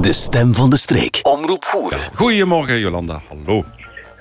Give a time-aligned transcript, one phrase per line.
[0.00, 1.18] De stem van de streek.
[1.22, 1.98] Omroep voeren.
[2.14, 3.64] Goedemorgen Jolanda, hallo.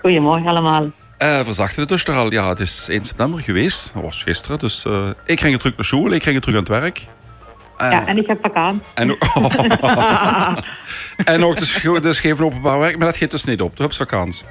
[0.02, 0.84] Goedemorgen allemaal.
[0.84, 2.32] Uh, verzachten het dus er al.
[2.32, 3.92] Ja, het is 1 september geweest.
[3.94, 4.60] Dat was gisteren.
[4.60, 7.02] Dus uh, ik ging terug naar school, ik ging terug aan het werk.
[7.82, 8.82] Uh, ja, en ik heb vakantie.
[8.94, 10.58] En, oh,
[11.34, 13.78] en ook dus, dus geen openbaar werk, maar dat geeft dus niet op.
[13.78, 14.46] De vakantie.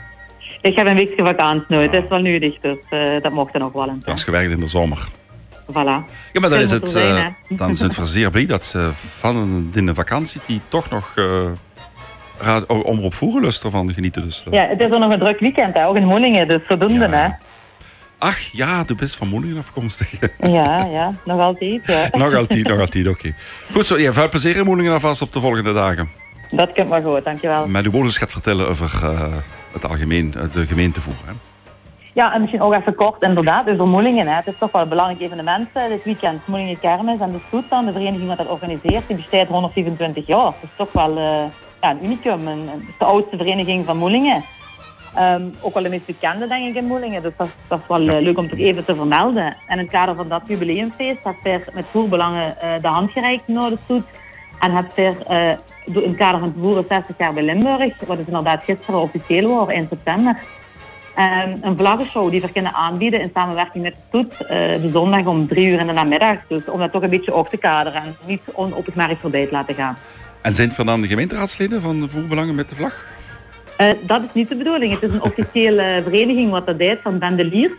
[0.63, 1.83] Ik heb een weekje vakantie nu.
[1.83, 2.79] Het is wel nu dicht, dus
[3.23, 4.03] dat mocht er nog wel een.
[4.05, 5.09] Dat is gewerkt in de zomer.
[5.71, 6.05] Voilà.
[6.33, 9.87] Ja, maar dan is, het, uh, dan is het zeer blij dat ze van in
[9.87, 14.23] de vakantie die toch nog uh, omroep voerenlust ervan genieten.
[14.23, 14.55] Dus, uh.
[14.55, 15.87] Ja, het is ook nog een druk weekend, hè?
[15.87, 17.09] ook in Moelingen, dus zodoende.
[17.09, 17.11] Ja.
[17.11, 17.29] Hè?
[18.19, 20.11] Ach ja, de best van Moelingen afkomstig.
[20.39, 21.87] ja, ja, nog altijd.
[21.87, 22.09] Ja.
[22.19, 23.19] nog altijd, nog altijd, oké.
[23.19, 23.35] Okay.
[23.73, 26.09] Goed zo, ja, veel plezier in alvast op de volgende dagen.
[26.51, 27.67] Dat komt maar goed, dankjewel.
[27.67, 29.01] Met uw bonus gaat vertellen over
[29.73, 31.15] het algemeen, de gemeentevoer.
[31.25, 31.33] Hè?
[32.19, 34.27] Ja, en misschien ook even kort, inderdaad, over Moelingen.
[34.27, 34.35] Hè.
[34.35, 36.47] Het is toch wel een belangrijk evenement dit weekend.
[36.47, 40.45] Moelingen Kermis en de Stoet dan, de vereniging wat dat organiseert, die bestaat 127 jaar.
[40.45, 41.45] Dat is toch wel uh,
[41.81, 42.47] ja, een unicum.
[42.47, 44.45] Een, de oudste vereniging van Moelingen.
[45.19, 47.23] Um, ook wel de meest bekende, denk ik, in Moelingen.
[47.23, 49.45] Dus dat, dat is wel uh, leuk om toch even te vermelden.
[49.45, 53.49] En in het kader van dat jubileumfeest heeft er met voerbelangen uh, de hand gereikt
[53.49, 54.07] naar de Stoet.
[54.61, 58.27] En heeft er in het kader van het voeren 60 jaar bij Limburg, wat is
[58.27, 60.37] inderdaad gisteren officieel was, in september,
[61.19, 64.33] Um, een vlaggenshow die we kunnen aanbieden in samenwerking met de stoet.
[64.43, 64.49] Uh,
[64.83, 66.37] de zondag om drie uur in de namiddag.
[66.49, 69.19] Dus om dat toch een beetje op te kaderen en niet on, op het merk
[69.21, 69.97] voorbij te laten gaan.
[70.41, 73.07] En zijn het van dan de gemeenteraadsleden van de voerbelangen met de vlag?
[73.81, 74.93] Uh, dat is niet de bedoeling.
[74.93, 77.73] Het is een officiële vereniging wat dat deed van bandeliers.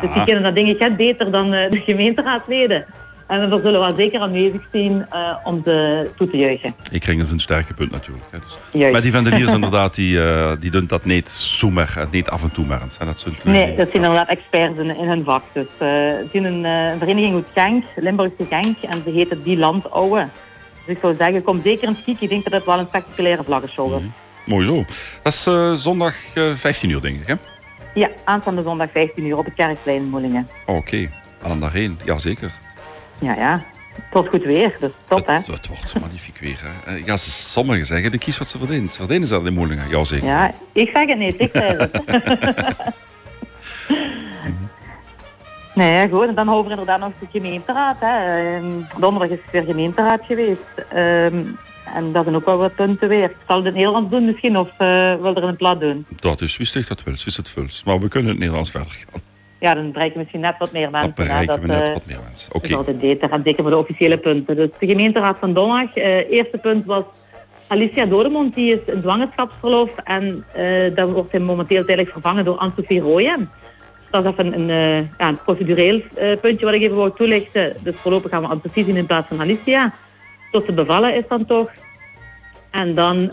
[0.00, 2.84] Dus die kennen dat dingetje beter dan uh, de gemeenteraadsleden.
[3.32, 6.74] En we zullen wel zeker aanwezig zijn uh, om ze toe te juichen.
[6.90, 8.26] Ik kring is een sterke punt natuurlijk.
[8.30, 8.38] Hè.
[8.38, 8.90] Dus.
[8.92, 12.50] Maar die vendeliers inderdaad, die, uh, die doen dat niet zomaar, eh, niet af en
[12.50, 12.82] toe maar.
[12.88, 15.42] Zijn dat nee, dat zijn inderdaad experts in, in hun vak.
[15.52, 15.88] Dus uh,
[16.32, 20.28] zijn een uh, vereniging uit Genk, Limburgse Genk, en ze heet het Die Landouwe.
[20.86, 22.20] Dus ik zou zeggen, kom zeker een skiek.
[22.20, 24.00] Ik denk dat het wel een spectaculaire vlaggenshow is.
[24.00, 24.12] Mm
[24.46, 24.84] Mooi zo.
[25.22, 26.14] Dat is zondag
[26.54, 27.34] 15 uur, denk ik, hè?
[27.94, 30.48] Ja, aanstaande zondag 15 uur op het Kerkplein in Moelingen.
[30.66, 31.10] Oké, okay.
[31.42, 31.98] dan daarheen.
[32.04, 32.61] Jazeker.
[33.22, 33.64] Ja, ja.
[33.94, 35.32] Het wordt goed weer, dus top, hè?
[35.34, 36.96] Het, het wordt magnifiek weer, hè?
[37.04, 38.96] Ja, sommigen zeggen, de kies wat ze verdient.
[38.96, 39.88] Verdienen ze dat in Moelingen?
[39.88, 40.26] Ja, zeker.
[40.26, 42.00] Ja, ik zeg het niet, ik zeg het.
[45.74, 46.28] nee, goed.
[46.28, 48.40] En dan over inderdaad nog de gemeenteraad, hè.
[48.56, 50.86] Ehm, donderdag is het weer gemeenteraad geweest.
[50.94, 51.58] Um,
[51.94, 53.30] en dat zijn ook wel wat punten weer.
[53.30, 56.06] Ik zal het in het Nederlands doen misschien, of uh, wil er een plat doen?
[56.16, 57.84] Dat is, wist dat wel, wist het vuls.
[57.84, 59.22] Maar we kunnen het Nederlands verder gaan
[59.62, 61.12] ja, dan bereiken we misschien net wat meer mensen.
[61.14, 62.54] Dan bereiken we net uh, wat meer mensen.
[62.54, 62.74] Oké.
[62.74, 62.84] Okay.
[62.84, 64.56] Dat is gaat zeker voor de officiële punten.
[64.56, 65.96] Dus de gemeenteraad van Donag.
[65.96, 67.04] Uh, eerste punt was
[67.66, 69.90] Alicia Dodemond, die is in zwangerschapsverlof.
[70.04, 73.50] En uh, dat wordt hij momenteel eigenlijk vervangen door Anne-Sophie Rooyen.
[74.10, 77.76] Dat is even een, uh, ja, een procedureel uh, puntje wat ik even wou toelichten.
[77.80, 79.94] Dus voorlopig gaan we Anne-Sophie zien in plaats van Alicia.
[80.50, 81.70] Tot ze bevallen is dan toch.
[82.70, 83.30] En dan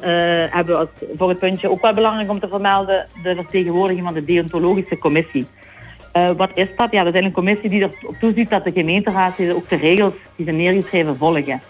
[0.49, 3.07] hebben we als, voor het puntje ook wel belangrijk om te vermelden...
[3.23, 5.47] de vertegenwoordiging van de deontologische commissie.
[6.13, 6.91] Uh, wat is dat?
[6.91, 10.57] Ja, dat een commissie die erop toeziet dat de gemeenteraad ook de regels die zijn
[10.57, 11.61] neergeschreven volgen.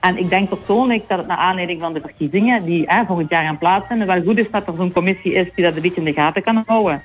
[0.00, 3.44] En ik denk persoonlijk dat het naar aanleiding van de verkiezingen die eh, volgend jaar
[3.44, 6.04] gaan plaatsvinden, wel goed is dat er zo'n commissie is die dat een beetje in
[6.04, 7.02] de gaten kan houden.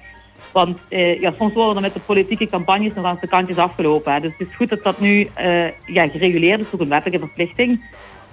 [0.51, 4.13] Want uh, ja, soms worden er met de politieke campagnes nog aan de kantjes afgelopen.
[4.13, 4.19] Hè.
[4.19, 7.83] Dus het is goed dat dat nu uh, ja, gereguleerd is, ook een wettelijke verplichting.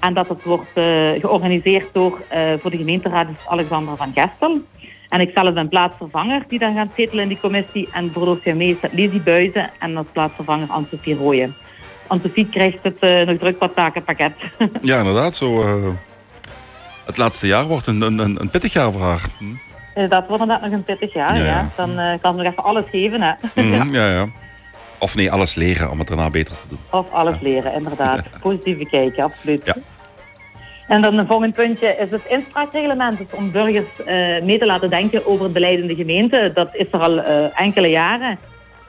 [0.00, 0.70] En dat het wordt
[1.20, 2.22] georganiseerd door
[2.58, 4.60] voor de gemeenteraad Alexander van Gestel.
[5.12, 7.88] En ik zelf ben plaatsvervanger die dan gaat zetelen in die commissie.
[7.92, 11.54] En OCME is dat Lizzie Buizen en als plaatsvervanger Anne-Sophie Rooyen.
[12.06, 14.32] Anne-Sophie krijgt het uh, nog druk wat takenpakket.
[14.82, 15.36] ja, inderdaad.
[15.36, 15.92] Zo, uh,
[17.06, 19.22] het laatste jaar wordt een, een, een pittig jaar voor haar.
[19.38, 19.44] Hm?
[19.94, 21.44] Eh, dat wordt inderdaad nog een pittig jaar, ja.
[21.44, 21.70] ja.
[21.76, 23.32] Dan uh, kan ze nog even alles geven, hè.
[23.54, 24.06] Mm, ja.
[24.06, 24.28] ja,
[24.98, 26.78] Of nee, alles leren om het daarna beter te doen.
[26.90, 28.22] Of alles leren, inderdaad.
[28.42, 29.74] Positief bekijken, absoluut.
[30.88, 33.18] En dan een volgend puntje is het inspraakreglement.
[33.18, 34.06] Dus om burgers uh,
[34.42, 36.50] mee te laten denken over het beleid in de gemeente.
[36.54, 38.38] Dat is er al uh, enkele jaren.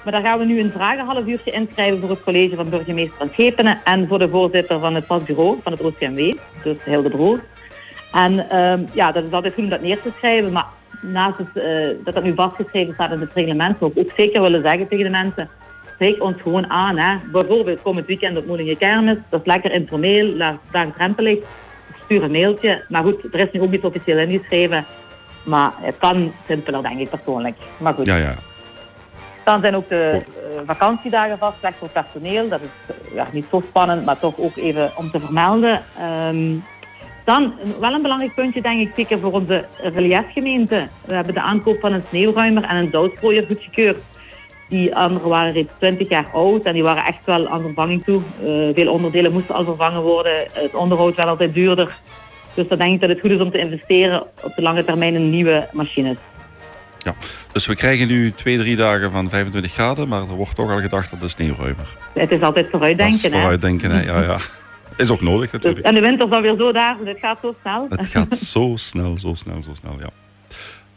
[0.03, 3.29] Maar daar gaan we nu een vragenhalf uurtje inschrijven voor het college van burgemeester van
[3.31, 6.33] Schepenen en voor de voorzitter van het pasbureau van het OCMW,
[6.63, 7.39] dus Hilde Broer.
[8.13, 10.66] En uh, ja, dat is altijd goed om dat neer te schrijven, maar
[11.01, 14.41] naast het, uh, dat dat nu vastgeschreven staat in het reglement, zou ik ook zeker
[14.41, 15.49] willen zeggen tegen de mensen,
[15.93, 16.97] spreek ons gewoon aan.
[16.97, 17.17] Hè.
[17.31, 20.25] Bijvoorbeeld komend weekend op Moelinge Kermis, dat is lekker informeel,
[20.72, 21.37] laagdrempelig
[22.05, 22.85] stuur een mailtje.
[22.90, 24.85] Maar goed, er is nu ook niet officieel ingeschreven.
[25.44, 27.58] Maar het kan simpeler, denk ik persoonlijk.
[27.78, 28.05] Maar goed.
[28.05, 28.35] Ja, ja.
[29.44, 32.50] Dan zijn ook de uh, vakantiedagen vastgelegd voor personeel.
[32.50, 35.82] Dat is uh, ja, niet zo spannend, maar toch ook even om te vermelden.
[36.29, 36.64] Um,
[37.23, 40.88] dan wel een belangrijk puntje, denk ik, zeker voor onze reliefgemeente.
[41.06, 43.97] We hebben de aankoop van een sneeuwruimer en een zoutstrooier goedgekeurd.
[44.69, 48.21] Die anderen waren reeds 20 jaar oud en die waren echt wel aan vervanging toe.
[48.43, 50.47] Uh, veel onderdelen moesten al vervangen worden.
[50.51, 51.95] Het onderhoud wel altijd duurder.
[52.53, 55.15] Dus dan denk ik dat het goed is om te investeren op de lange termijn
[55.15, 56.17] in nieuwe machines.
[56.97, 57.15] Ja,
[57.51, 60.79] dus we krijgen nu twee, drie dagen van 25 graden, maar er wordt toch al
[60.79, 61.97] gedacht dat de sneeuwruimer.
[62.13, 63.21] Het is altijd vooruitdenken.
[63.21, 64.01] Dat is vooruitdenken, hè?
[64.03, 64.37] Ja, ja.
[64.97, 65.85] Is ook nodig Dus, natuurlijk.
[65.85, 67.85] en de winter is dan weer zo daar, dus het gaat zo snel.
[67.89, 70.09] Het gaat zo snel, zo snel, zo snel, ja.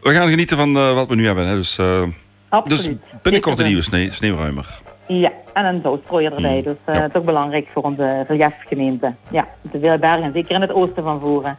[0.02, 1.46] We gaan genieten van eh, wat we nu hebben.
[1.46, 1.54] Hè.
[1.54, 2.02] Dus, eh,
[2.48, 2.84] Absoluut.
[2.86, 4.66] dus binnenkort een nieuwe sne- sneeuwruimer.
[5.06, 6.56] Ja, en een zoutstrooier erbij.
[6.56, 7.08] Mm, Dus eh ja.
[7.08, 9.14] toch belangrijk voor onze verjefgemeente.
[9.30, 11.58] Ja, de veel bergen, zeker in het oosten van Voeren.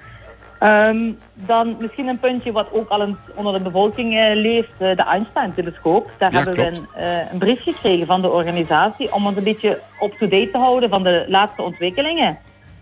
[0.60, 0.98] Ehm,
[1.34, 5.04] dan misschien een puntje wat ook al eens onder de bevolking eh, leeft, eh, de
[5.04, 6.12] Einstein-telescoop.
[6.18, 9.44] Daar Ja, hebben we een, eh, een brief gekregen van de organisatie om ons een
[9.44, 12.38] beetje up-to-date te houden van de laatste ontwikkelingen.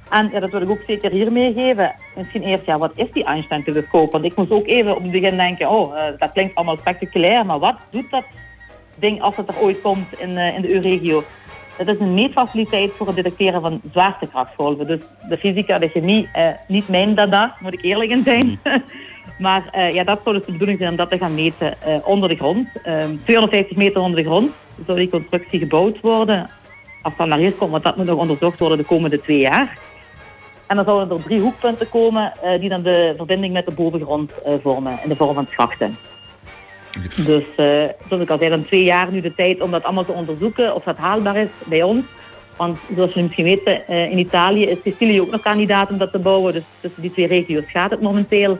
[0.09, 1.95] En ja, dat wil ik ook zeker hier meegeven.
[2.15, 4.11] Misschien eerst, ja, wat is die Einstein-telescoop?
[4.11, 7.45] Want ik moest ook even op het begin denken, oh, eh, dat klinkt allemaal spectaculair,
[7.45, 8.23] maar wat doet dat
[8.95, 11.23] ding als het er ooit komt in, eh, in de EU-regio?
[11.77, 14.87] Dat is een meetfaciliteit voor het detecteren van zwaartekrachtgolven.
[14.87, 14.99] Dus
[15.29, 18.59] de fysica, de chemie, eh, niet mijn dada, moet ik eerlijk in zijn.
[19.45, 22.29] maar eh, ja, dat zou dus de bedoeling zijn om dat te gaan meten onder
[22.29, 22.67] de grond.
[22.83, 24.51] Ehm 250 meter onder de grond
[24.85, 26.49] zou die constructie gebouwd worden.
[27.01, 29.77] Als dat naar hier komt, want dat moet nog onderzocht worden de komende twee jaar.
[30.67, 34.31] En dan zouden er drie hoekpunten komen eh, die dan de verbinding met de bovengrond
[34.41, 35.97] eh, vormen in de vorm van schachten.
[37.15, 40.05] Dus eh, zoals ik al zei, dan twee jaar nu de tijd om dat allemaal
[40.05, 42.05] te onderzoeken of dat haalbaar is bij ons.
[42.55, 46.19] Want zoals jullie misschien weten, in Italië is Sicilië ook nog kandidaat om dat te
[46.19, 46.53] bouwen.
[46.53, 48.57] Dus tussen die twee regio's gaat het momenteel.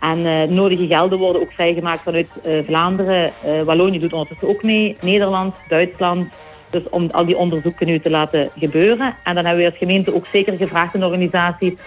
[0.00, 2.28] En nodige gelden worden ook vrijgemaakt vanuit
[2.66, 3.32] Vlaanderen.
[3.44, 4.96] Eh, Wallonië doet ondertussen ook mee.
[5.00, 6.28] Nederland, Duitsland.
[6.74, 9.16] Dus om al die onderzoeken nu te laten gebeuren.
[9.24, 11.78] En dan hebben we als gemeente ook zeker gevraagd aan de organisatie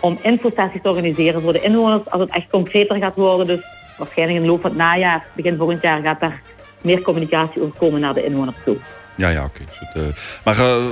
[0.00, 3.46] om infosessies te organiseren voor de inwoners als het echt concreter gaat worden.
[3.46, 3.60] Dus
[3.98, 6.40] waarschijnlijk in de loop van het najaar, begin volgend jaar, gaat daar
[6.80, 8.76] meer communicatie over komen naar de inwoners toe.
[9.14, 9.62] Ja, ja, oké.
[9.94, 10.02] Dus eh,
[10.44, 10.84] maar eh,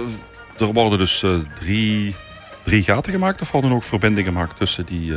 [0.58, 1.30] er worden dus eh,
[1.60, 2.14] drie,
[2.62, 5.12] drie gaten gemaakt of worden ook verbindingen gemaakt tussen die...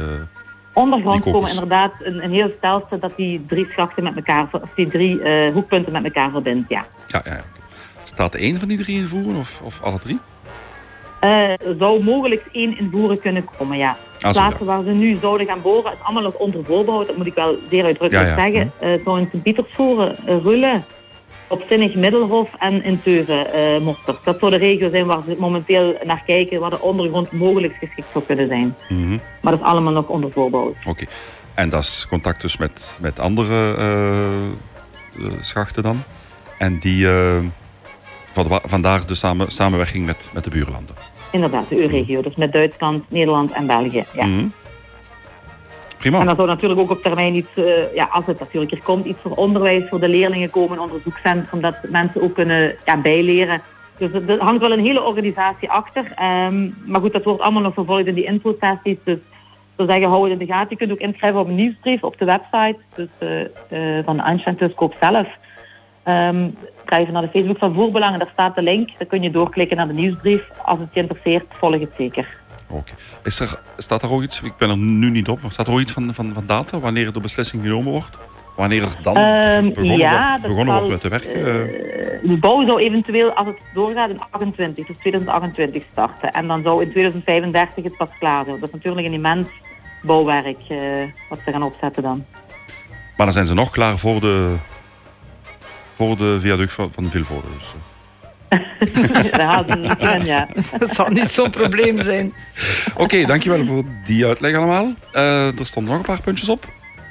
[0.73, 4.69] Ondergrond Die komen inderdaad een, een heel stelsel dat die drie schachten met elkaar, of
[4.75, 5.19] die drie
[5.51, 6.85] hoekpunten met elkaar verbindt, ja.
[7.07, 7.41] ja, ja.
[8.07, 10.19] Staat één van die drie in voeren of, of alle drie?
[11.19, 13.97] Eh, zou mogelijk één in voeren kunnen komen, ja.
[14.19, 17.25] Ah, plaatsen waar ze nu zouden gaan boren, is allemaal nog onder voorbehoud, dat moet
[17.25, 18.51] ik wel zeer uitdrukkelijk Ja, ja.
[18.51, 18.71] zeggen.
[18.79, 20.81] Eh zou in Sint-Pietersvoeren, uh, Rulle,
[21.47, 24.17] op Zinnig Middelhof en in Teuven, eh Mosterd.
[24.23, 28.07] Dat zou de regio zijn waar ze momenteel naar kijken, waar de ondergrond mogelijk geschikt
[28.11, 28.75] zou kunnen zijn.
[28.89, 30.75] Mhm, Maar dat is allemaal nog onder voorbehoud.
[30.87, 31.05] Oké.
[31.53, 36.03] En dat is contact dus met, met andere eh, eh, schachten dan.
[36.57, 37.37] En die, eh,
[38.63, 40.95] vandaar de samen, samenwerking met, met de buurlanden.
[41.31, 42.21] Inderdaad, de EU-regio.
[42.21, 44.05] Dus met Duitsland, Nederland en België.
[44.13, 44.25] Ja.
[44.25, 44.47] Mhm.
[45.97, 46.19] Prima.
[46.19, 49.05] En dan zou natuurlijk ook op termijn iets, eh, ja, als het natuurlijk er komt,
[49.05, 53.61] iets voor onderwijs voor de leerlingen komen, een onderzoekscentrum, dat mensen ook kunnen ja, bijleren.
[53.97, 56.11] Dus er hangt wel een hele organisatie achter.
[56.15, 58.97] Ehm, maar goed, dat wordt allemaal nog vervolgd in die infosessies.
[59.03, 59.17] Dus
[59.75, 60.69] zeggen, hou het in de gaten.
[60.69, 64.55] Je kunt ook inschrijven op een nieuwsbrief op de website dus, eh, eh, van Einstein
[64.55, 65.27] Telescoop zelf.
[66.07, 66.49] Ehm
[66.89, 68.89] ga even naar de Facebook van Voerbelangen, daar staat de link.
[68.97, 70.41] Dan kun je doorklikken naar de nieuwsbrief.
[70.65, 72.27] Als het je interesseert, volg het zeker.
[72.69, 72.91] Oké.
[73.23, 75.73] Is er, staat er ook iets, ik ben er nu niet op, maar staat er
[75.73, 78.17] ook iets van, van, van data, wanneer de beslissing genomen wordt?
[78.55, 81.33] Wanneer er dan Ehm, begonnen, ja, wordt, begonnen wordt met te werken?
[81.33, 81.61] eh?
[81.61, 86.31] Eh, de bouw zou eventueel, als het doorgaat, in 28, dus 2028 starten.
[86.31, 88.59] En dan zou in 2035 het pas klaar zijn.
[88.59, 89.47] Dat is natuurlijk een immens
[90.01, 90.77] bouwwerk eh,
[91.29, 92.25] wat ze gaan opzetten dan.
[93.17, 94.55] maar dan zijn ze nog klaar voor de,
[95.97, 97.47] voor de viaduct van, van Vilvoorde.
[97.57, 97.73] Dus,
[98.47, 99.59] eh.
[100.15, 100.47] In, ja.
[100.79, 102.33] Dat zal niet zo'n probleem zijn.
[102.97, 104.93] Oké, dankjewel voor die uitleg allemaal.
[105.11, 106.65] Eh, er stonden nog een paar puntjes op.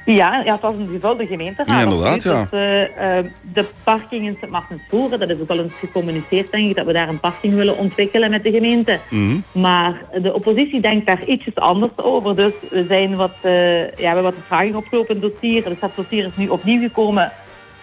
[0.04, 1.70] Ja, ja, het was een gevulde gemeenteraad.
[1.70, 2.46] Ja, inderdaad, ja.
[2.50, 3.18] Dus, eh,
[3.52, 6.92] de parking in Sint Maartensvoeren, dat is ook al eens gecommuniceerd, denk ik, dat we
[6.92, 8.98] daar een parking willen ontwikkelen met de gemeente.
[9.08, 9.36] Mhm.
[9.52, 12.36] Maar de oppositie denkt daar ietsjes anders over.
[12.36, 15.64] Dus we zijn wat, eh, ja, we hebben wat vragen opgelopen in het dossier.
[15.64, 17.32] Dus dat dossier is nu opnieuw gekomen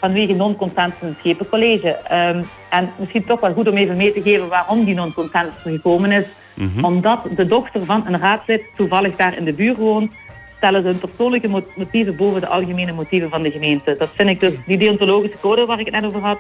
[0.03, 1.89] vanwege non-consensus in het Schepencollege.
[1.89, 5.71] Ehm, en misschien toch wel goed om even mee te geven waarom die non-consensus er
[5.71, 6.25] gekomen is.
[6.53, 6.83] Mhm.
[6.85, 10.11] Omdat de dochter van een raadslid toevallig daar in de buurt woont,
[10.57, 13.95] stellen ze hun persoonlijke mo- motieven boven de algemene motieven van de gemeente.
[13.97, 16.39] Dat vind ik dus, die deontologische code waar ik het net over had,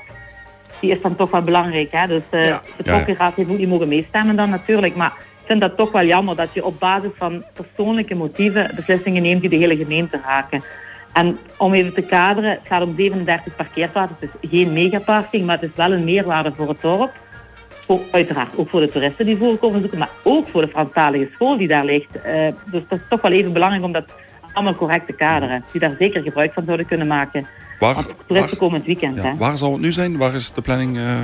[0.79, 1.91] die is dan toch wel belangrijk.
[1.91, 2.07] Hè?
[2.07, 2.61] Dus eh Ja.
[2.83, 2.91] de
[3.35, 4.95] heeft ook niet mogen meestemmen dan natuurlijk.
[4.95, 9.21] Maar ik vind dat toch wel jammer dat je op basis van persoonlijke motieven beslissingen
[9.21, 10.63] neemt die de hele gemeente raken.
[11.13, 14.17] En om even te kaderen, het gaat om 37 parkeerplaatsen.
[14.19, 17.11] Het is geen megaparking, maar het is wel een meerwaarde voor het dorp.
[17.85, 21.57] Voor, uiteraard ook voor de toeristen die voorkomen zoeken, maar ook voor de Franstalige school
[21.57, 22.21] die daar ligt.
[22.21, 24.05] Eh, dus dat is toch wel even belangrijk om dat
[24.53, 25.63] allemaal correct te kaderen.
[25.71, 27.47] Die daar zeker gebruik van zouden kunnen maken.
[27.79, 29.15] Waar, Want toeristen waar, komen het weekend.
[29.15, 29.35] ja, hè.
[29.37, 30.17] waar zal het nu zijn?
[30.17, 30.97] Waar is de planning?
[30.97, 31.23] eh?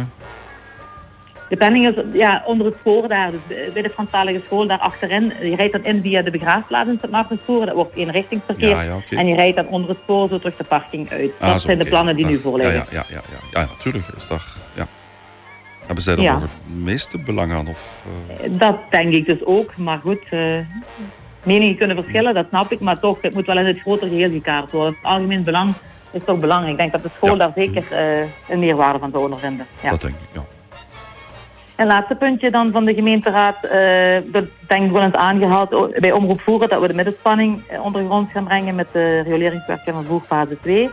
[1.50, 5.34] De planning is ja, onder het spoor daar, dus bij de Franstalige school daar achterin.
[5.41, 7.65] Je rijdt dan in via de begraafplaats in sint Maartenspoor.
[7.65, 8.70] Dat wordt eenrichtingsverkeer.
[8.70, 9.00] Ja, ja.
[9.10, 11.32] En je rijdt dan onder het spoor zo terug de parking uit.
[11.39, 12.75] Ah, dat zijn de plannen die nu voorliggen.
[12.75, 13.62] Ja, ja, ja, ja, ja.
[13.62, 14.06] ja natuurlijk.
[14.18, 14.44] Is daar,
[14.75, 14.88] ja.
[15.86, 17.68] Hebben zij er nog het meeste belang aan?
[17.68, 18.03] Of,
[18.41, 19.77] eh, Dat denk ik dus ook.
[19.77, 20.58] Maar goed, eh,
[21.44, 22.79] meningen kunnen verschillen, dat snap ik.
[22.79, 24.94] Maar toch, het moet wel in het grotere geheel gekaart worden.
[24.94, 25.74] Het algemeen belang
[26.12, 26.72] is toch belangrijk.
[26.72, 29.65] Ik denk dat de school daar zeker eh, een meerwaarde van zou ondervinden.
[29.84, 29.89] Ja.
[29.89, 30.46] Dat denk ik, ja.
[31.80, 36.12] Een laatste puntje dan van de gemeenteraad, eh, dat denk ik wel eens aangehaald bij
[36.12, 40.58] Omroep Voeren, dat we de middenspanning eh, ondergronds gaan brengen met de rioleringswerken van Voerfase
[40.62, 40.90] 2.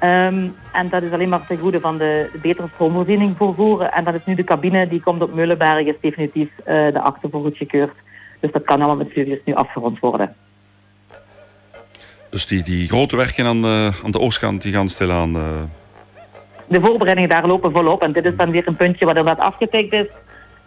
[0.00, 3.92] Ehm, en dat is alleen maar ten goede van de, betere stroomvoorziening voor Voeren.
[3.92, 7.28] En dat is nu de cabine die komt op Meulenberg, is definitief eh, de akte
[7.30, 7.94] voor goedgekeurd.
[8.40, 10.34] Dus dat kan allemaal met studies nu afgerond worden.
[12.30, 13.66] Dus die, die grote werken aan,
[14.04, 15.36] aan de oostkant, die gaan stilaan...
[16.72, 18.02] de voorbereidingen daar lopen volop.
[18.02, 20.06] En dit is dan weer een puntje wat wat afgetikt is.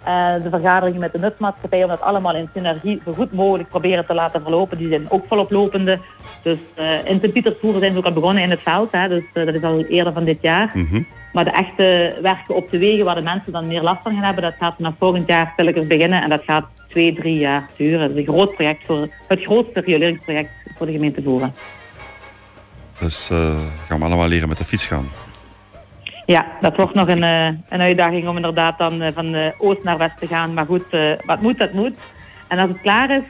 [0.05, 4.05] Eh, de vergaderingen met de nutsmaatschappij om dat allemaal in synergie zo goed mogelijk proberen
[4.05, 4.77] te laten verlopen.
[4.77, 5.99] Die zijn ook volop lopende.
[6.41, 8.91] Dus eh, in Sint-Pietersvoer zijn ze ook al begonnen in het veld.
[8.91, 10.71] Hè, dus eh, dat is al eerder van dit jaar.
[10.73, 11.01] mhm.
[11.33, 14.23] Maar de echte werken op de wegen waar de mensen dan meer last van gaan
[14.23, 16.21] hebben, dat gaat vanaf volgend jaar stilletjes beginnen.
[16.21, 17.99] En dat gaat twee, drie jaar duren.
[17.99, 21.53] Dat is een groot project voor, het grootste rioleringsproject voor de gemeente Voeren.
[22.99, 23.27] Dus
[23.87, 25.24] gaan we allemaal leren met de fiets gaan.
[26.25, 29.83] Ja, dat wordt nog een, eh, een uitdaging om inderdaad dan eh, van eh, oost
[29.83, 30.53] naar west te gaan.
[30.53, 30.83] Maar goed,
[31.25, 31.93] wat moet, dat moet.
[32.47, 33.23] En als het klaar is,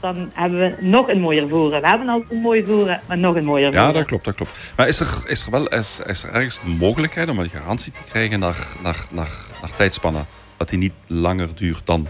[0.00, 1.80] dan hebben we nog een mooier voeren.
[1.80, 3.86] We hebben al een mooi voeren, maar nog een mooier voeren.
[3.86, 4.72] Ja, dat klopt, dat klopt.
[4.76, 7.92] Maar is er, is er wel is, is er ergens een mogelijkheid om een garantie
[7.92, 10.26] te krijgen naar, naar, naar, naar tijdspannen?
[10.56, 12.08] Dat die niet langer duurt dan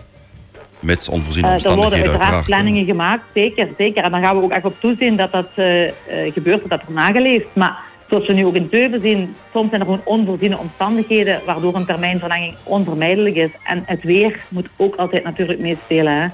[0.81, 4.05] mits onvoorziene Eh, er worden omstandigheden uiteraard planningen gemaakt, zeker, zeker.
[4.05, 5.93] En dan gaan we ook echt op toezien dat dat eh,
[6.33, 7.47] gebeurt, dat dat wordt nageleefd.
[7.53, 7.79] Maar
[8.09, 11.87] zoals we nu ook in Teuven zien, soms zijn er gewoon onvoorziene omstandigheden waardoor een
[11.87, 13.51] termijnverlenging onvermijdelijk is.
[13.65, 16.13] En het weer moet ook altijd natuurlijk meespelen.
[16.13, 16.27] Hè?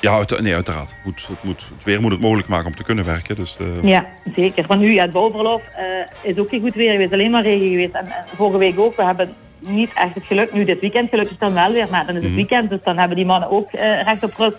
[0.00, 0.88] Ja, uit, nee, uiteraard.
[0.90, 3.36] Het, moet, het, moet, het weer moet het mogelijk maken om te kunnen werken.
[3.36, 4.64] Dus, eh, Ja, zeker.
[4.66, 7.68] Want nu, ja, het bouwverlof eh, is ook niet goed weer geweest, alleen maar regen
[7.68, 7.94] geweest.
[7.94, 10.52] En, en vorige week ook, we hebben niet echt het geluk.
[10.52, 12.40] Nu, dit weekend gelukkig dan wel weer, maar dan is het Mhm.
[12.40, 14.56] weekend, dus dan hebben die mannen ook eh, recht op rust.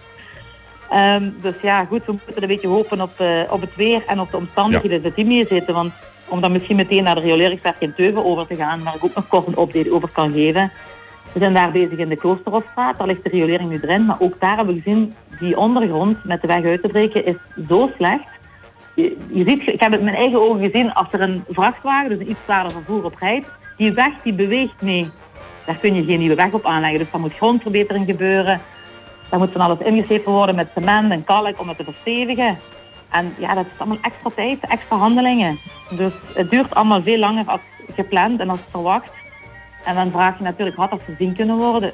[0.90, 4.20] Ehm, dus ja, goed, we moeten een beetje hopen op, eh, op het weer en
[4.20, 5.74] op de omstandigheden dat die meezitten.
[5.74, 5.94] Want
[6.28, 9.16] om dan misschien meteen naar de rioleringswerk in Teuven over te gaan, waar ik ook
[9.16, 10.72] nog kort een update over kan geven.
[11.34, 14.06] We zijn daar bezig in de Kloosterhofstraat, daar ligt de riolering nu erin.
[14.06, 17.36] Maar ook daar hebben we gezien, die ondergrond met de weg uit te breken is
[17.68, 18.28] zo slecht.
[18.94, 22.10] Je, je ziet, ik heb het met mijn eigen ogen gezien, als er een vrachtwagen,
[22.10, 23.48] dus een iets zwaarder vervoer op rijdt,
[23.78, 25.10] die weg die beweegt mee.
[25.66, 27.00] Daar kun je geen nieuwe weg op aanleggen.
[27.00, 28.62] Dus daar moet grondverbetering gebeuren.
[29.34, 32.58] Daar moet van alles ingeschepen worden met cement en kalk om het te verstevigen.
[33.10, 35.60] En ja, dat is allemaal extra tijd, extra handelingen.
[35.90, 37.62] Dus het duurt allemaal veel langer als
[37.96, 39.12] gepland en als verwacht.
[39.86, 41.92] En dan vraag je natuurlijk, had dat voorzien kunnen worden?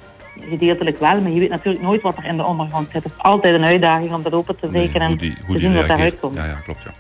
[0.50, 3.04] Gedeeltelijk wel, maar je weet natuurlijk nooit wat er in de ondergrond zit.
[3.04, 5.56] Het is altijd een uitdaging om dat open te nee, breken en hoe die, hoe
[5.56, 6.22] te zien wat daaruit reageert.
[6.22, 6.36] komt.
[6.36, 6.84] Ja, ja, klopt.
[6.84, 6.92] Ja.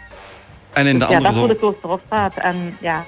[0.73, 2.37] En in de Dus ja, dat andere voor de Kloosterhofstraat.
[2.37, 3.05] En ja,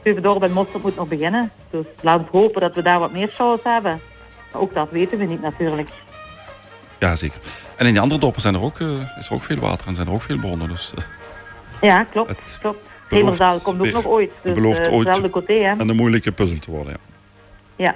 [0.00, 1.50] Stevedorp en Mosterd moet nog beginnen.
[1.70, 4.00] Dus laten we hopen dat we daar wat meer shows hebben.
[4.52, 5.88] Maar ook dat weten we niet natuurlijk.
[6.98, 7.38] Ja, zeker.
[7.76, 9.94] En in die andere dorpen zijn er ook, eh, is er ook veel water en
[9.94, 10.68] zijn er ook veel bronnen.
[10.68, 11.04] Dus, eh,
[11.80, 12.28] Ja, klopt.
[12.28, 12.78] Het klopt.
[13.08, 14.30] belooft Hemerzaal komt ook nog ooit.
[14.42, 15.70] Dus belooft eh, ooit- hetzelfde côté, hè.
[15.78, 16.92] en een moeilijke puzzel te worden.
[17.76, 17.84] Ja.
[17.84, 17.94] Ja.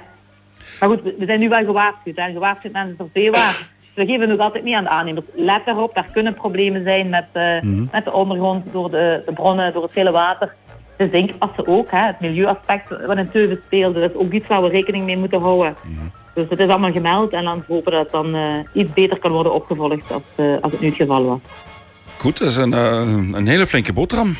[0.79, 2.15] Maar goed, we zijn nu wel gewaarschuwd.
[2.15, 3.67] En gewaarschuwd mensen ter zeewaar.
[3.93, 5.25] We geven nog altijd niet aan de aannemers.
[5.35, 7.85] Let erop, daar kunnen problemen zijn met, Mhm.
[7.91, 10.53] met de ondergrond, door de, de bronnen, door het vele water.
[10.97, 11.99] De zinkassen ook, hè.
[12.05, 13.99] het milieuaspect wat in Teuven speelde.
[13.99, 15.75] Dat is ook iets waar we rekening mee moeten houden.
[15.83, 16.05] Mhm.
[16.33, 19.31] Dus het is allemaal gemeld en dan hopen dat het dan eh, iets beter kan
[19.31, 21.39] worden opgevolgd als, eh, als het nu het geval was.
[22.17, 24.35] Goed, dat is een, eh, een hele flinke boterham.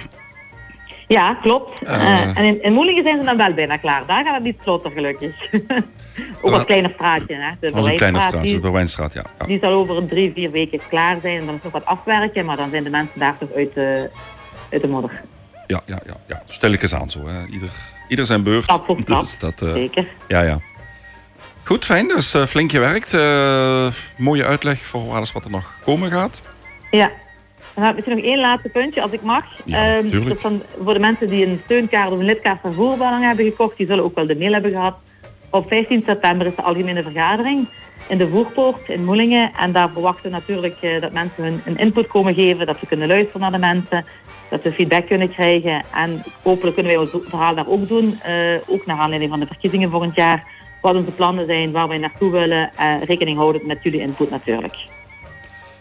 [1.08, 1.82] Ja, klopt.
[1.82, 4.06] En in, in Moelingen zijn ze dan wel bijna klaar.
[4.06, 5.36] Daar gaat het niet vlotter gelukkig.
[6.42, 7.36] ook een kleiner straatje.
[7.36, 7.52] Hè.
[7.60, 9.24] De was een kleine straat, de Berwijnstraat, ja.
[9.40, 9.46] ja.
[9.46, 11.40] Die zal over drie, vier weken klaar zijn.
[11.40, 14.10] En dan is nog wat afwerken, maar dan zijn de mensen daar toch uit de,
[14.72, 15.22] uit de modder.
[15.68, 16.42] Ja, ja, ja, ja.
[16.46, 17.28] Stilletjes aan zo.
[17.28, 17.46] Hè.
[17.46, 17.72] Ieder,
[18.08, 18.64] ieder zijn beurt.
[18.64, 19.22] Stap voor stap.
[19.24, 20.08] Dus dat, Zeker.
[20.28, 20.60] ja, ja.
[21.64, 22.08] Goed, fijn.
[22.08, 23.14] Dus eh, flink gewerkt.
[23.14, 26.42] Eh, mooie uitleg voor alles wat er nog komen gaat.
[26.92, 27.12] Ja.
[27.74, 29.46] Dan heb ik misschien nog één laatste puntje, als ik mag.
[29.66, 30.24] Ja, Ehm,
[30.84, 34.04] voor de mensen die een steunkaart of een lidkaart van voerbelang hebben gekocht, die zullen
[34.04, 34.96] ook wel de mail hebben gehad.
[35.50, 37.68] Op 15 september is de algemene vergadering
[38.08, 39.52] in de Voerpoort in Moelingen.
[39.60, 42.88] En daar verwachten we natuurlijk eh, dat mensen hun een input komen geven, dat we
[42.88, 44.06] kunnen luisteren naar de mensen,
[44.50, 45.84] dat we feedback kunnen krijgen.
[45.94, 48.20] En hopelijk kunnen wij ons verhaal daar ook doen,
[48.68, 50.44] ook naar aanleiding van de verkiezingen volgend jaar.
[50.84, 54.76] Wat onze plannen zijn, waar wij naartoe willen, eh, rekening houden met jullie input natuurlijk.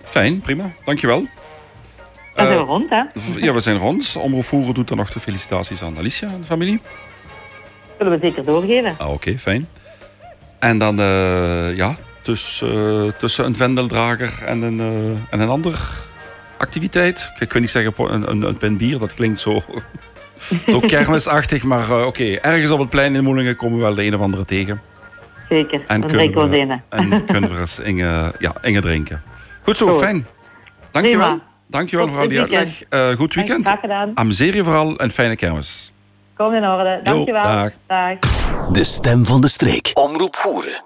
[0.05, 0.73] Fijn, prima.
[0.85, 1.19] Dankjewel.
[1.21, 3.03] Dan zijn Eh, we rond, hè?
[3.37, 4.17] ja, we zijn rond.
[4.19, 6.81] Omroep Voeren doet dan nog de felicitaties aan Alicia en de familie.
[7.99, 8.95] Zullen we zeker doorgeven.
[8.99, 9.69] Ah, Oké, fijn.
[10.59, 15.77] En dan, eh, ja, tussen, tussen een vendeldrager en een, eh, en een andere
[16.59, 17.33] activiteit.
[17.39, 19.63] Ik kan niet zeggen een, een, een pen bier, dat klinkt zo,
[20.73, 21.63] zo kermisachtig.
[21.63, 24.21] Maar eh, oké, ergens op het plein in Moelingen komen we wel de een of
[24.21, 24.81] andere tegen.
[25.53, 25.85] Zeker.
[25.87, 29.23] En dan drinken we en kunnen we eens Inge, ja, Inge drinken.
[29.63, 30.03] Goed zo, Goed.
[30.03, 30.27] fijn.
[30.91, 31.27] Dankjewel.
[31.27, 31.43] Prima.
[31.67, 32.83] Dankjewel Tot voor al die uitleg.
[32.89, 33.67] Eh, goed weekend.
[33.67, 34.11] Graag gedaan.
[34.15, 35.93] Amuseer je vooral en fijne kermis.
[36.37, 37.01] Kom in orde.
[37.03, 37.43] Dankjewel.
[37.43, 37.73] dag.
[37.87, 38.19] dag.
[38.73, 39.91] De stem van de streek.
[39.95, 40.83] Omroep voeren.